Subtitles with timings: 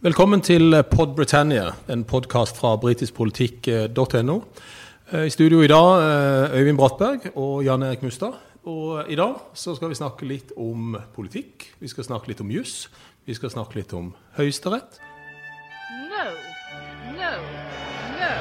[0.00, 4.36] Velkommen til Pod Britannia, en podkast fra britiskpolitikk.no.
[5.12, 8.32] I studio i dag Øyvind Brattberg og Jan Erik Mustad.
[8.64, 11.66] Og i dag så skal vi snakke litt om politikk.
[11.80, 12.88] Vi skal snakke litt om juss.
[13.28, 14.96] Vi skal snakke litt om Høyesterett.
[16.08, 16.24] No,
[17.20, 17.34] no,
[18.16, 18.32] no.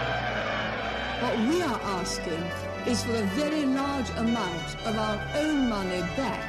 [1.19, 2.39] What we are asking
[2.87, 6.47] is for a very large amount of our own money back.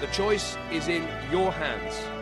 [0.00, 2.15] The choice is in your hands.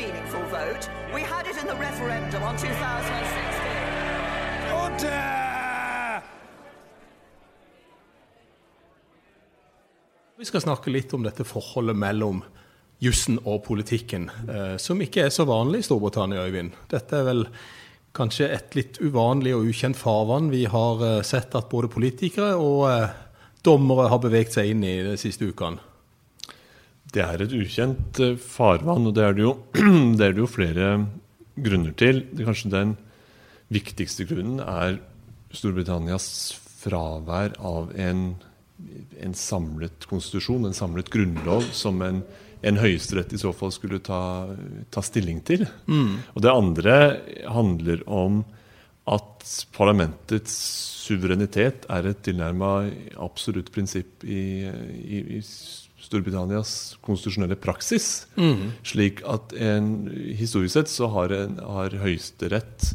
[0.00, 0.88] Meaningful vote.
[1.14, 3.70] We had it in the referendum on 2016.
[10.38, 12.40] Vi skal snakke litt om dette forholdet mellom
[13.04, 16.72] jussen og politikken, eh, som ikke er så vanlig i Storbritannia, Øyvind.
[16.88, 17.44] Dette er vel
[18.16, 20.48] kanskje et litt uvanlig og ukjent farvann.
[20.48, 23.12] Vi har eh, sett at både politikere og eh,
[23.68, 25.89] dommere har beveget seg inn i de siste ukene.
[27.10, 29.54] Det er et ukjent eh, farvann, og det er det jo,
[30.18, 30.90] det er det jo flere
[31.60, 32.22] grunner til.
[32.38, 32.94] Kanskje den
[33.70, 35.00] viktigste grunnen er
[35.54, 36.28] Storbritannias
[36.80, 38.22] fravær av en,
[39.20, 42.22] en samlet konstitusjon, en samlet grunnlov, som en,
[42.62, 44.22] en høyesterett i så fall skulle ta,
[44.94, 45.66] ta stilling til.
[45.90, 46.96] Og det andre
[47.50, 48.44] handler om
[49.10, 50.54] at parlamentets
[51.02, 52.72] suverenitet er et tilnærma
[53.18, 55.40] absolutt prinsipp i, i, i
[56.10, 58.26] Storbritannias konstitusjonelle praksis.
[58.82, 59.92] Slik at en,
[60.34, 62.88] historisk sett så har, en, har Høyesterett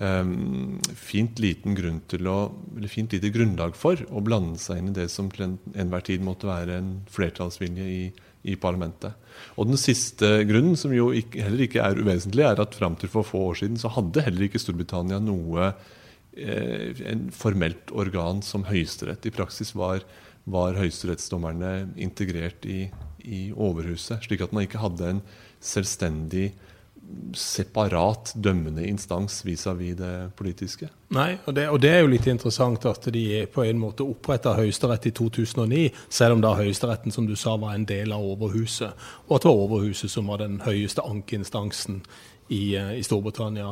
[0.00, 2.36] um, fint liten grunn til å,
[2.76, 6.06] eller fint lite grunnlag for å blande seg inn i det som til en- enhver
[6.08, 8.00] tid måtte være en flertallsvilje i,
[8.48, 9.12] i parlamentet.
[9.60, 13.12] Og den siste grunnen, som jo ikke, heller ikke er uvesentlig, er at fram til
[13.12, 15.74] for få år siden så hadde heller ikke Storbritannia noe
[16.36, 19.28] eh, en formelt organ som Høyesterett.
[19.28, 20.06] I praksis var,
[20.46, 22.86] var høyesterettsdommerne integrert i,
[23.26, 25.22] i Overhuset, slik at man ikke hadde en
[25.62, 26.52] selvstendig,
[27.38, 30.88] separat dømmende instans vis-à-vis det politiske.
[31.14, 34.56] Nei, og det, og det er jo litt interessant at de på en måte oppretta
[34.58, 39.06] Høyesterett i 2009, selv om da Høyesteretten som du sa var en del av Overhuset,
[39.28, 42.02] og at det var Overhuset som var den høyeste ankeinstansen
[42.48, 43.70] i, eh, i Storbritannia.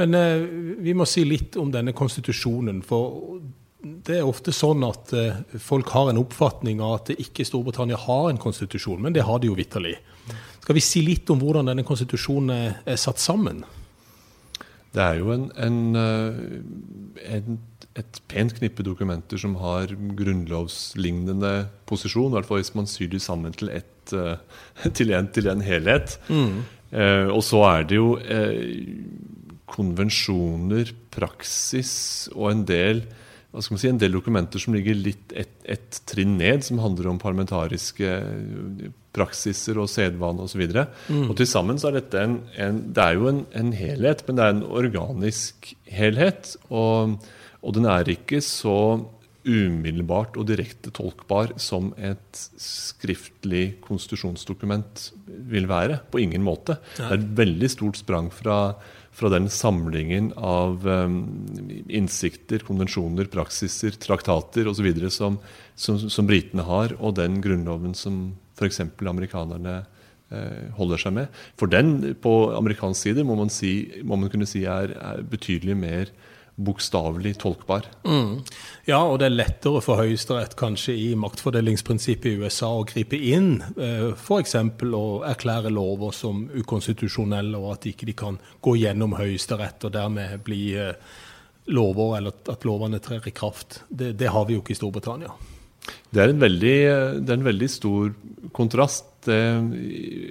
[0.00, 0.48] Men eh,
[0.80, 2.80] vi må si litt om denne konstitusjonen.
[2.82, 3.40] for
[3.80, 8.28] det er ofte sånn at eh, folk har en oppfatning av at ikke Storbritannia har
[8.30, 9.96] en konstitusjon, men det har de jo vitterlig.
[10.60, 12.52] Skal vi si litt om hvordan denne konstitusjonen
[12.84, 13.62] er, satt sammen?
[14.90, 17.60] Det er jo en, en, eh, en,
[18.00, 21.54] et pent knippe dokumenter som har grunnlovslignende
[21.88, 24.36] posisjon, i hvert fall hvis man syr de sammen til, ett, eh,
[24.98, 26.18] til, en, til en helhet.
[26.28, 28.92] Eh, og så er det jo eh,
[29.70, 33.04] konvensjoner, praksis og en del
[33.50, 36.80] hva skal man si, en del dokumenter som ligger litt ett et trinn ned, som
[36.82, 40.62] handler om parlamentariske eh, praksiser og sedvane osv.
[40.66, 43.72] Og, så og til sammen så er dette en, en Det er jo en, en
[43.76, 46.56] helhet, men det er en organisk helhet.
[46.70, 47.16] Og,
[47.62, 48.76] og den er ikke så
[49.48, 55.06] umiddelbart og direkte tolkbar som et skriftlig konstitusjonsdokument
[55.50, 56.00] vil være.
[56.12, 56.76] På ingen måte.
[56.96, 58.74] Det er et veldig stort sprang fra,
[59.16, 61.22] fra den samlingen av um,
[61.88, 64.90] innsikter, konvensjoner, praksiser, traktater osv.
[65.08, 65.40] som,
[65.74, 68.82] som, som britene har, og den grunnloven som f.eks.
[69.00, 69.78] amerikanerne
[70.28, 71.38] eh, holder seg med.
[71.56, 75.78] For den på amerikansk side må man, si, må man kunne si er, er betydelig
[75.80, 76.12] mer
[76.64, 77.86] bokstavelig tolkbar.
[78.88, 83.60] Ja, og det er lettere for Høyesterett kanskje i maktfordelingsprinsippet i USA å gripe inn,
[83.76, 84.56] eh, f.eks.
[84.56, 90.40] å erklære lover som ukonstitusjonelle, og at ikke de kan gå gjennom Høyesterett og dermed
[90.46, 90.92] bli eh,
[91.70, 93.82] lover, eller at lovene trer i kraft.
[93.88, 95.32] Det, det har vi jo ikke i Storbritannia.
[96.10, 96.76] Det er en veldig,
[97.24, 98.12] det er en veldig stor
[98.56, 99.06] kontrast.
[99.24, 99.40] Det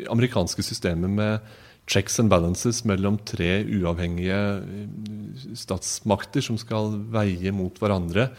[0.09, 1.57] amerikanske systemet med
[1.89, 8.29] checks and balances mellom tre uavhengige eh, statsmakter som skal veie mot hverandre.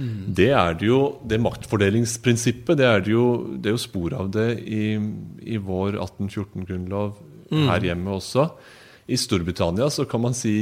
[0.00, 3.26] Det er det jo, det maktfordelingsprinsippet det er det jo,
[3.60, 4.96] det er jo spor av det i,
[5.44, 7.18] i vår 1814-grunnlov
[7.52, 8.46] her hjemme også.
[9.12, 10.54] I Storbritannia så kan man si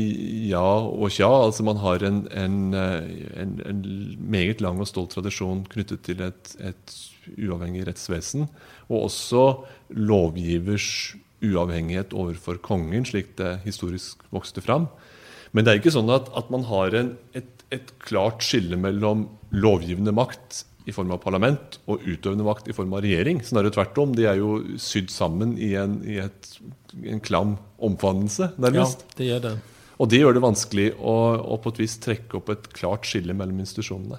[0.51, 1.29] ja og tja.
[1.29, 3.11] altså Man har en, en, eh,
[3.43, 3.83] en, en
[4.19, 6.97] meget lang og stolt tradisjon knyttet til et, et
[7.37, 8.49] uavhengig rettsvesen.
[8.89, 9.45] Og også
[9.95, 11.15] lovgivers
[11.45, 14.89] uavhengighet overfor kongen, slik det historisk vokste fram.
[15.53, 19.27] Men det er ikke sånn at, at man har en, et, et klart skille mellom
[19.51, 23.43] lovgivende makt i form av parlament og utøvende makt i form av regjering.
[23.47, 24.15] Snarere tvert om.
[24.17, 26.55] De er jo sydd sammen i en, i et,
[27.03, 28.53] en klam omfavnelse,
[29.03, 29.55] Ja, det gjør det.
[30.01, 31.15] Og det gjør det vanskelig å,
[31.45, 34.17] å på et vis trekke opp et klart skille mellom institusjonene.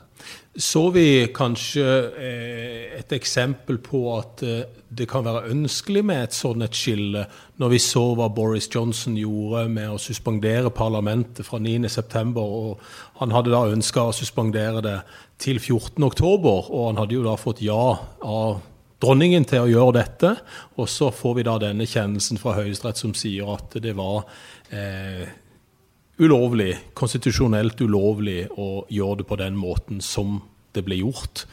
[0.54, 1.86] Så vi kanskje
[2.22, 7.26] eh, et eksempel på at eh, det kan være ønskelig med et sånt et skille,
[7.58, 12.38] når vi så hva Boris Johnson gjorde med å suspendere parlamentet fra 9.9.
[12.44, 14.98] Og han hadde da ønska å suspendere det
[15.42, 18.60] til 14.10, og han hadde jo da fått ja av
[19.02, 20.36] dronningen til å gjøre dette.
[20.78, 24.28] Og så får vi da denne kjennelsen fra Høyesterett som sier at det var
[24.70, 25.26] eh,
[26.22, 30.40] ulovlig, konstitusjonelt ulovlig å gjøre det på den måten som
[30.76, 31.46] det ble gjort.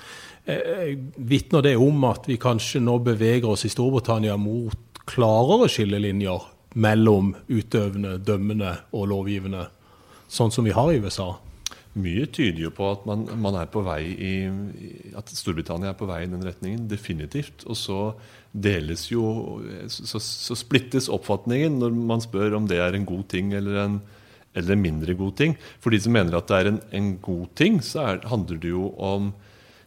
[0.45, 6.47] Eh, Vitner det om at vi kanskje nå beveger oss i Storbritannia mot klarere skillelinjer
[6.79, 9.67] mellom utøvende, dømmende og lovgivende,
[10.29, 11.33] sånn som vi har i USA?
[11.99, 13.57] Mye tyder jo på at man, man,
[13.99, 14.33] i
[15.19, 16.85] At Storbritannia er på vei i den retningen.
[16.87, 17.65] Definitivt.
[17.67, 18.13] Og så
[18.53, 23.53] deles jo Så, så splittes oppfatningen når man spør om det er en god ting
[23.57, 23.99] eller en,
[24.57, 25.57] eller en mindre god ting.
[25.83, 28.73] For de som mener at det er en, en god ting, så er, handler det
[28.73, 29.33] jo om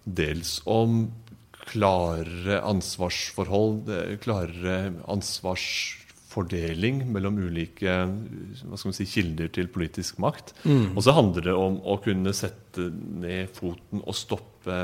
[0.06, 1.12] dels om
[1.72, 3.90] klarere ansvarsforhold,
[4.24, 7.94] klarere ansvarsfordeling mellom ulike
[8.98, 10.56] si, kilder til politisk makt.
[10.66, 10.96] Mm.
[10.96, 14.82] Og så handler det om å kunne sette ned foten og stoppe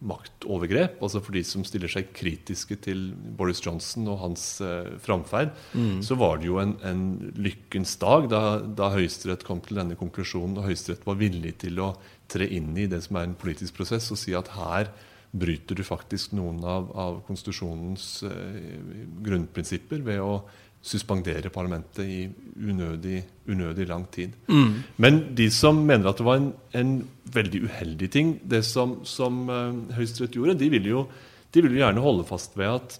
[0.00, 1.00] maktovergrep.
[1.04, 6.00] Altså for de som stiller seg kritiske til Boris Johnson og hans eh, framferd, mm.
[6.06, 7.04] så var det jo en, en
[7.36, 11.92] lykkens dag da, da Høyesterett kom til denne konklusjonen, og Høyesterett var villig til å
[12.30, 14.92] tre inn i det som er en politisk prosess, og si at her
[15.30, 20.40] bryter du faktisk noen av, av konstitusjonens eh, grunnprinsipper ved å
[20.80, 22.20] suspendere parlamentet i
[22.56, 24.32] unødig, unødig lang tid.
[24.48, 24.78] Mm.
[24.96, 26.94] Men de som mener at det var en, en
[27.34, 31.04] veldig uheldig ting, det som, som uh, Høyesterett gjorde, de vil, jo,
[31.52, 32.96] de vil jo gjerne holde fast ved at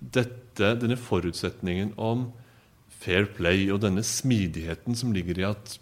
[0.00, 2.28] dette, denne forutsetningen om
[2.92, 5.78] fair play og denne smidigheten som ligger i at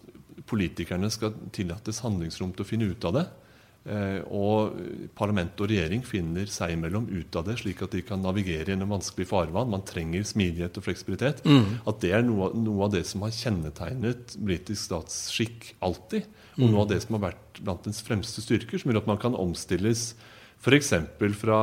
[0.51, 3.25] politikerne skal tillates handlingsrom til å finne ut av det,
[3.85, 4.79] og
[5.13, 8.95] parlament og regjering finner seg imellom ut av det, slik at de kan navigere gjennom
[8.95, 9.69] vanskelig farvann.
[9.75, 11.43] Man trenger smidighet og fleksibilitet.
[11.45, 11.83] Mm.
[11.91, 16.31] At det er noe, noe, av det som har kjennetegnet britisk statsskikk alltid.
[16.57, 16.71] Og mm.
[16.71, 19.37] noe av det som har vært blant dens fremste styrker, som gjør at man kan
[19.37, 20.15] omstilles
[20.65, 20.95] f.eks.
[21.37, 21.61] fra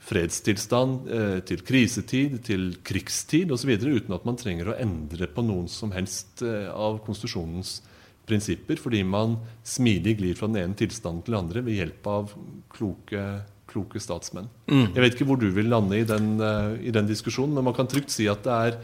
[0.00, 3.74] fredstilstand eh, til krisetid, til krigstid osv.
[3.76, 7.80] uten at man trenger å endre på noen som helst eh, av konstitusjonens
[8.28, 12.34] prinsipper, fordi man smidig glir fra den ene tilstanden til den andre ved hjelp av
[12.72, 13.24] kloke,
[13.70, 14.50] kloke statsmenn.
[14.70, 14.88] Mm.
[14.94, 17.76] Jeg vet ikke hvor du vil lande i den, uh, i den, diskusjonen, men man
[17.76, 18.80] kan trygt si at det er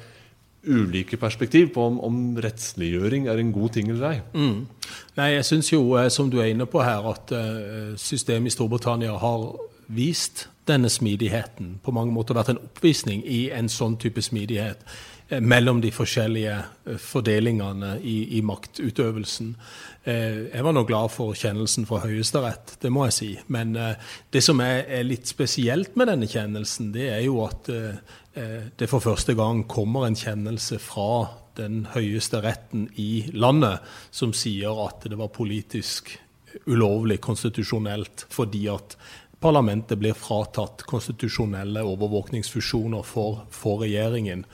[0.66, 4.18] ulike perspektiv på om, om rettsliggjøring er en god ting eller ei.
[4.34, 4.90] Mm.
[5.18, 8.56] Nei, jeg syns jo, eh, som du er inne på her, at uh, systemet i
[8.56, 9.46] Storbritannia har
[9.86, 11.76] vist denne smidigheten.
[11.86, 14.82] På mange måter vært en oppvisning i en sånn type smidighet.
[15.28, 19.48] Eh, mellom de forskjellige eh, fordelingene i, i maktutøvelsen.
[20.06, 23.30] Eh, jeg var nå glad for kjennelsen fra Høyesterett, det må jeg si.
[23.50, 27.66] Men det som er, litt spesielt med denne kjennelsen, det er jo at
[28.76, 31.26] det for første gang kommer en kjennelse fra
[31.56, 33.80] den høyeste retten i landet
[34.12, 36.12] som sier at det var politisk
[36.68, 38.98] ulovlig konstitusjonelt fordi at
[39.40, 44.44] parlamentet blir fratatt konstitusjonelle overvåkningsfusjoner for, for regjeringen.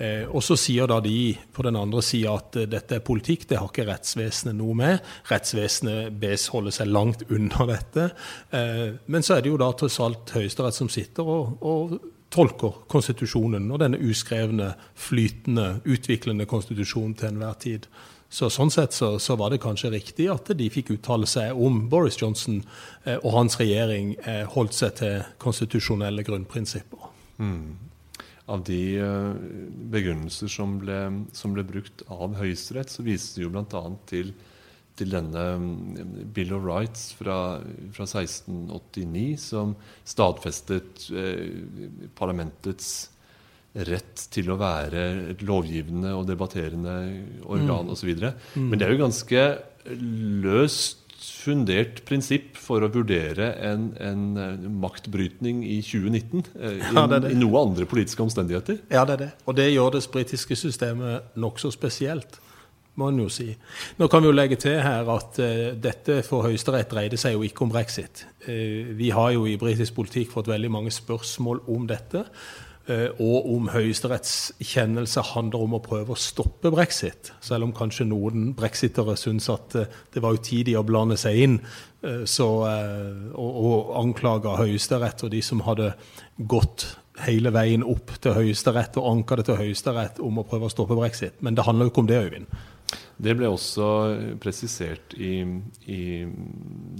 [0.00, 3.44] Eh, og så sier da de på den andre sida at eh, dette er politikk,
[3.50, 5.10] det har ikke rettsvesenet noe med.
[5.28, 8.06] Rettsvesenet bes holde seg langt unna dette.
[8.56, 11.98] Eh, men så er det jo da tross alt Høyesterett som sitter og, og
[12.32, 17.90] tolker konstitusjonen og denne uskrevne, flytende, utviklende konstitusjonen til enhver tid.
[18.30, 21.82] Så Sånn sett så, så, var det kanskje riktig at de fikk uttale seg om
[21.90, 22.62] Boris Johnson
[23.04, 27.10] eh, og hans regjering eh, holdt seg til konstitusjonelle grunnprinsipper.
[27.42, 27.90] Mm
[28.50, 29.34] av de eh,
[29.92, 31.00] begrunnelser som ble,
[31.36, 33.82] som ble brukt av Høyesterett, så vises det jo bl.a.
[34.10, 34.32] Til,
[34.98, 37.38] til denne mm, Bill of Rights fra,
[37.94, 39.76] fra 1689, som
[40.08, 42.92] stadfestet eh, parlamentets
[43.86, 46.94] rett til å være et lovgivende og debatterende
[47.46, 47.92] organ mm.
[47.94, 48.10] osv.
[48.56, 48.64] Mm.
[48.66, 49.44] Men det er jo ganske
[50.42, 50.99] løst
[51.40, 57.22] fundert prinsipp for å vurdere en, en eh, maktbrytning i 2019 eh, i, ja, det
[57.24, 57.32] det.
[57.34, 58.80] i noe andre politiske omstendigheter.
[58.92, 59.30] Ja, det er det.
[59.46, 62.40] Og det gjør det britiske systemet nokså spesielt.
[63.00, 63.48] må en jo si.
[63.96, 67.44] Nå kan vi jo legge til her at uh, dette for Høyesterett dreide seg jo
[67.46, 68.26] ikke om brexit.
[68.44, 72.26] Uh, vi har jo i britisk politikk fått veldig mange spørsmål om dette.
[72.90, 77.32] Eh, og om Høyesteretts kjennelse handler om å prøve å stoppe brexit.
[77.44, 81.58] Selv om kanskje noen brexitere syns at eh, det var utidig å blande seg inn
[81.60, 82.48] eh, så,
[83.34, 85.92] og, og anklaga Høyesterett og de som hadde
[86.50, 86.88] gått
[87.26, 90.98] hele veien opp til Høyesterett og anka det til Høyesterett om å prøve å stoppe
[90.98, 91.38] brexit.
[91.44, 92.60] Men det handler jo ikke om det, Øyvind.
[93.20, 93.86] Det ble også
[94.40, 95.44] presisert i,
[95.84, 96.02] i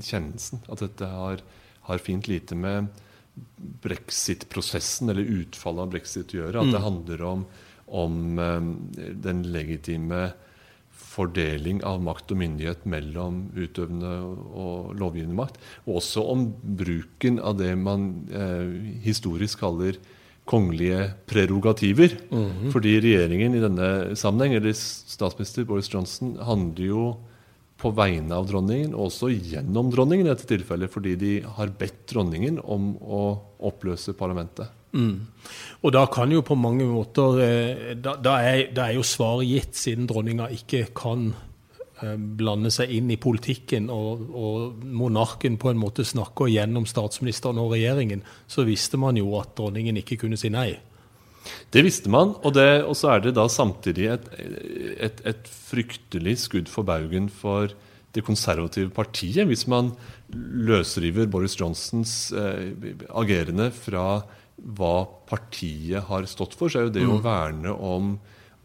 [0.05, 1.41] kjennelsen at dette har,
[1.89, 2.93] har fint lite med
[3.85, 6.63] brexit-prosessen eller utfallet av brexit gjøre.
[6.63, 7.45] At det handler om,
[7.87, 8.71] om eh,
[9.27, 10.31] den legitime
[11.11, 15.59] fordeling av makt og myndighet mellom utøvende og lovgivende makt.
[15.87, 16.47] Og også om
[16.79, 19.99] bruken av det man eh, historisk kaller
[20.51, 22.17] kongelige prerogativer.
[22.75, 27.05] Fordi regjeringen i denne sammenheng, eller statsminister Boris Johnson, handler jo
[27.81, 32.05] på vegne av dronningen, og også gjennom dronningen i dette tilfellet, fordi de har bedt
[32.13, 33.23] dronningen om å
[33.71, 34.71] oppløse parlamentet.
[35.87, 39.47] Og da kan jo på mange måter eh, Da, da, er, da er jo svaret
[39.47, 41.29] gitt, siden dronninga ikke kan
[42.03, 47.63] eh, blande seg inn i politikken, og, og monarken på en måte snakker gjennom statsministeren
[47.63, 50.73] og regjeringen, så visste man jo at dronningen ikke kunne si nei.
[51.73, 54.27] Det visste man, og, det, og så er det da samtidig et,
[55.09, 57.73] et, et fryktelig skudd for baugen for
[58.15, 59.93] det konservative partiet, hvis man
[60.35, 62.73] løsriver Boris Johnsons eh,
[63.15, 64.23] agerende fra
[64.61, 64.95] hva
[65.31, 68.17] partiet har stått for, så er jo det å verne om,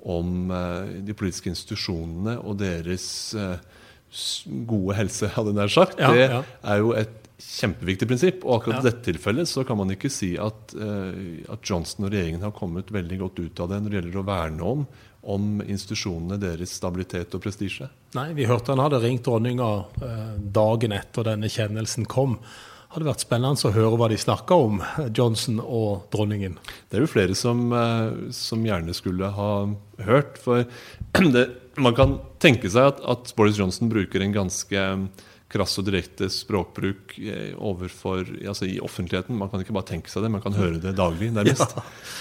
[0.01, 3.61] om eh, de politiske institusjonene og deres eh,
[4.67, 6.41] gode helse, hadde jeg nær sagt, Ja, det ja.
[6.73, 8.45] er jo et kjempeviktig prinsipp.
[8.45, 8.89] Og akkurat Ja.
[8.89, 12.51] i dette tilfellet så kan man ikke si at, eh, at Johnson og regjeringen har
[12.51, 14.87] kommet veldig godt ut av det når det gjelder å verne om,
[15.23, 17.89] om institusjonene, deres stabilitet og prestisje.
[18.13, 22.37] Nei, vi hørte han hadde ringt dronninga eh, dagen etter denne kjennelsen kom.
[22.39, 24.77] Det Hadde vært spennende å høre hva de snakka om,
[25.11, 26.53] Johnson og dronningen.
[26.87, 29.67] Det er jo flere som, eh, som gjerne skulle ha
[29.99, 30.37] hørt.
[30.37, 30.63] For
[31.35, 35.09] det, man kan tenke seg at, at Boris Johnson bruker en ganske
[35.51, 39.37] krass og direkte språkbruk eh, overfor, altså i offentligheten.
[39.37, 41.75] Man kan ikke bare tenke seg det, man kan høre det daglig, nærmest.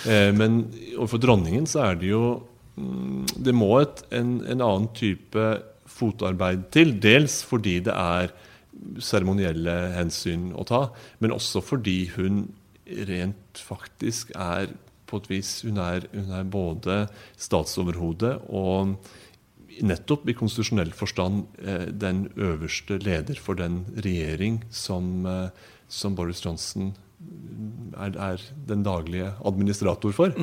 [0.05, 0.33] Ja.
[0.37, 0.67] Men
[0.99, 2.25] overfor dronningen så er det jo
[2.77, 5.47] mm, Det må et, en, en annen type
[5.89, 6.97] fotarbeid til.
[7.01, 8.35] Dels fordi det er
[9.03, 10.87] seremonielle hensyn å ta,
[11.23, 12.47] men også fordi hun
[13.09, 14.75] rent faktisk er
[15.09, 16.97] på et vis Hun er, hun er både
[17.41, 18.97] statsoverhode og
[19.83, 25.49] nettopp i konstitusjonell forstand eh, den øverste leder for den regjering som, eh,
[25.89, 26.93] som Boris Johnson
[27.97, 30.35] er, er den daglige administrator for.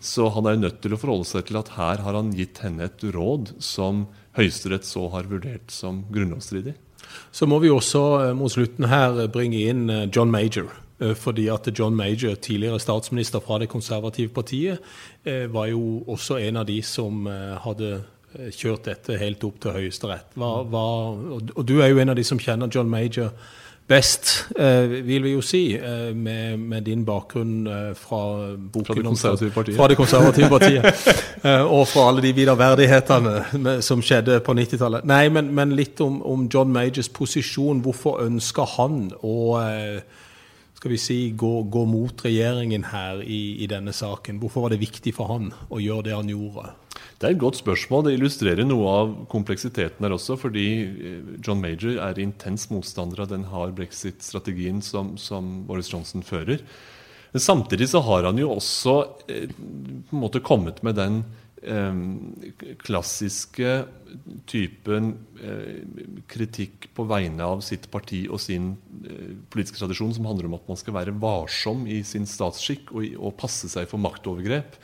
[0.00, 2.86] Så han er nødt til å forholde seg til at her har han gitt henne
[2.86, 4.06] et råd som
[4.38, 6.76] Høyesterett så har vurdert som grunnlovsstridig.
[7.34, 10.70] Så må vi også eh, mot slutten her bringe inn John Major.
[10.98, 14.80] Fordi at John Major, tidligere statsminister fra det konservative partiet,
[15.22, 17.22] var jo også en av de som
[17.62, 18.00] hadde
[18.54, 20.36] kjørt dette helt opp til Høyesterett.
[20.38, 23.32] Og du er jo en av de som kjenner John Major
[23.88, 28.18] best, eh, vil vi jo si, eh, med, med din bakgrunn eh, fra
[28.58, 29.76] boken Fra det om- konservative partiet.
[29.78, 30.84] Fra det konservative partiet.
[31.44, 35.04] Eh, og fra alle de viderverdighetene som skjedde på 90-tallet.
[35.08, 37.80] Nei, men, men litt om, om John Majors posisjon.
[37.84, 40.00] Hvorfor ønsker han å eh,
[40.78, 44.36] skal vi si, gå, gå mot regjeringen her i, i denne saken?
[44.42, 46.68] Hvorfor var det viktig for han å gjøre det han gjorde?
[47.18, 48.04] Det er et godt spørsmål.
[48.06, 50.36] Det illustrerer noe av kompleksiteten her også.
[50.38, 56.22] Fordi eh, John Major er intens motstander av den hard brexit-strategien som, som Boris Johnson
[56.22, 56.62] fører.
[57.32, 58.96] Men samtidig så har han jo også
[59.28, 61.20] eh, på en måte kommet med den
[61.60, 61.98] eh,
[62.86, 63.74] klassiske
[64.48, 65.10] typen
[65.42, 65.82] eh,
[66.30, 68.76] kritikk på vegne av sitt parti og sin
[69.50, 73.36] politiske tradisjon som handler om at man skal være varsom i sin statsskikk og, og
[73.42, 74.78] passe seg for maktovergrep.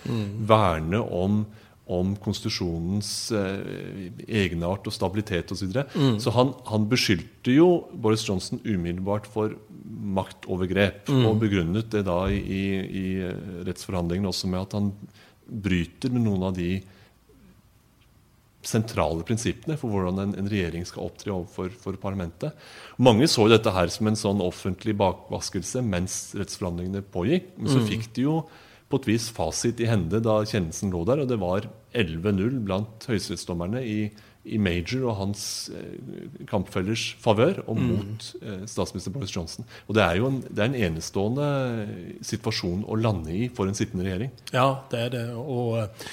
[0.50, 1.44] Verne om
[1.84, 5.58] om konstitusjonens eh, egenart og stabilitet osv.
[5.60, 6.14] Så, videre.
[6.22, 9.52] så han, han beskyldte jo Boris Johnson umiddelbart for
[9.84, 11.10] maktovergrep.
[11.12, 12.64] Og begrunnet det da i, i,
[13.04, 13.06] i
[13.68, 14.90] rettsforhandlingene også med at han
[15.44, 16.78] bryter med noen av de
[18.64, 22.54] sentrale prinsippene for hvordan en, en regjering skal opptre overfor for parlamentet.
[22.96, 27.52] Mange så dette her som en sånn offentlig bakvaskelse mens rettsforhandlingene pågikk.
[27.58, 28.38] Men så fikk de jo
[28.94, 33.06] på et vis fasit i hende da kjennelsen lå der, og det var 11-0 blant
[33.10, 33.98] høyesterettsdommerne i,
[34.44, 39.66] i Major og hans eh, kampfellers favør og mot eh, statsminister Boris Johnson.
[39.88, 41.48] Og det er jo en, det er en enestående
[42.22, 44.32] situasjon å lande i for en sittende regjering.
[44.54, 45.26] Ja, det er det.
[45.40, 46.08] Og eh,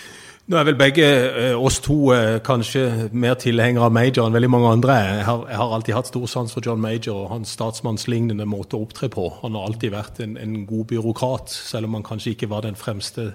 [0.52, 2.84] nå er vel begge eh, oss to eh, kanskje
[3.16, 4.98] mer tilhengere av Major enn veldig mange andre.
[5.08, 8.76] Jeg har, jeg har alltid hatt stor sans for John Major og hans statsmannslignende måte
[8.76, 9.30] å opptre på.
[9.46, 12.80] Han har alltid vært en, en god byråkrat, selv om han kanskje ikke var den
[12.80, 13.32] fremste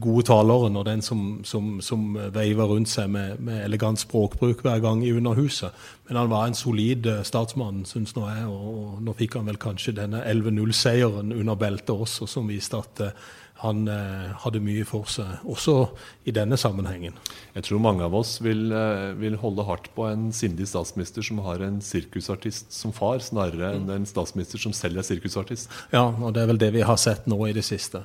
[0.00, 4.82] gode taleren og den som, som, som veiver rundt seg med, med elegant språkbruk hver
[4.82, 5.76] gang i Underhuset.
[6.08, 9.50] Men han var en solid eh, statsmann, syns nå jeg, og, og nå fikk han
[9.50, 13.28] vel kanskje denne 11-0-seieren under beltet også, som viste at eh,
[13.60, 15.74] han eh, hadde mye for seg, også
[16.28, 17.16] i denne sammenhengen.
[17.52, 21.42] Jeg tror mange av oss vil, eh, vil holde hardt på en sindig statsminister som
[21.44, 25.68] har en sirkusartist som far, snarere enn en statsminister som selv er sirkusartist.
[25.92, 28.02] Ja, og det er vel det vi har sett nå i det siste.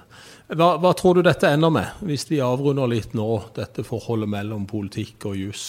[0.52, 4.68] Hva, hva tror du dette ender med, hvis vi avrunder litt nå, dette forholdet mellom
[4.68, 5.68] politikk og juss?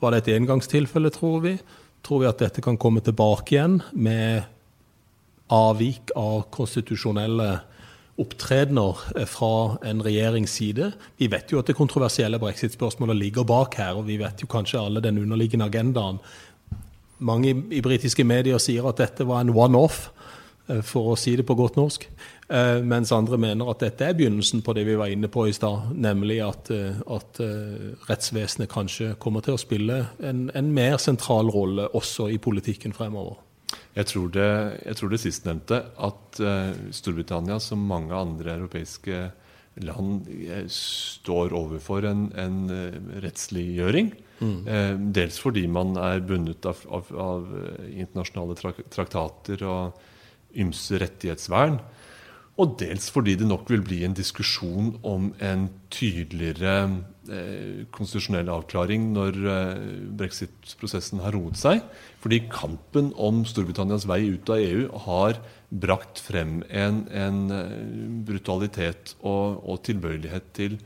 [0.00, 1.58] Var det et engangstilfelle, tror vi?
[2.06, 4.46] Tror vi at dette kan komme tilbake igjen med
[5.52, 7.58] avvik av konstitusjonelle
[8.18, 10.92] opptredener eh, fra en regjerings side.
[11.18, 14.80] Vi vet jo at det kontroversielle brexit-spørsmålet ligger bak her, og vi vet jo kanskje
[14.82, 16.20] alle den underliggende agendaen.
[17.18, 20.08] Mange i, i britiske medier sier at dette var en one-off,
[20.68, 22.08] eh, for å si det på godt norsk.
[22.48, 25.56] Eh, mens andre mener at dette er begynnelsen på det vi var inne på i
[25.56, 27.42] stad, nemlig at, at
[28.08, 33.38] rettsvesenet kanskje kommer til å spille en, en mer sentral rolle også i politikken fremover.
[33.96, 34.48] Jeg tror det,
[34.84, 39.28] jeg tror det sistnevnte, at uh, Storbritannia, som mange andre europeiske
[39.86, 44.12] land, eh, står overfor en, en uh, rettsliggjøring.
[44.38, 45.10] Mm.
[45.10, 47.46] Dels fordi man er bundet av, av, av
[47.90, 48.54] internasjonale
[48.86, 49.96] traktater og
[50.62, 51.80] ymse rettighetsvern.
[52.58, 56.72] Og dels fordi det nok vil bli en diskusjon om en tydeligere
[57.30, 59.84] eh, konstitusjonell avklaring når eh,
[60.18, 61.84] brexit-prosessen har roet seg.
[62.18, 65.38] Fordi kampen om Storbritannias vei ut av EU har
[65.70, 67.78] brakt frem en, en eh,
[68.26, 70.80] brutalitet og, og, tilbøyelighet til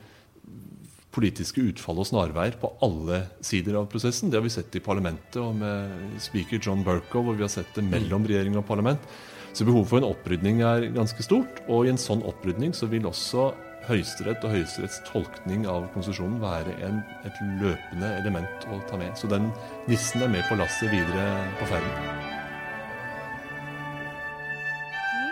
[1.12, 4.28] politiske utfall og snarveier på alle sider av prosessen.
[4.28, 7.72] Det har vi sett i parlamentet og med speaker John Burkow, hvor vi har sett
[7.76, 9.12] det mellom regjering og parlament.
[9.52, 11.60] Så behovet for en opprydning er ganske stort.
[11.68, 13.50] Og i en sånn opprydning så vil også
[13.82, 19.10] Høyesterett og Høyesteretts tolkning av konsesjonen være en, et løpende element å ta med.
[19.18, 19.50] Så den
[19.90, 21.24] nissen er med på lasset videre
[21.58, 21.90] på ferden.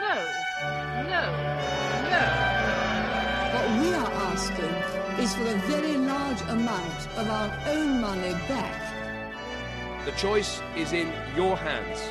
[0.03, 0.17] No,
[1.07, 1.23] no,
[2.11, 2.25] no.
[3.55, 4.75] What we are asking
[5.23, 8.83] is for a very large amount of our own money back.
[10.05, 12.11] The choice is in your hands.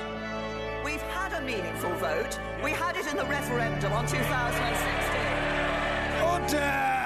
[1.49, 2.39] Meaningful vote.
[2.63, 4.21] We had it in the referendum on 2016.
[6.21, 6.98] Order!